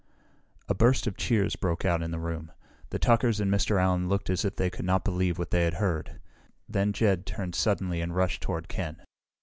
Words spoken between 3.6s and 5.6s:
Allen looked as if they could not believe what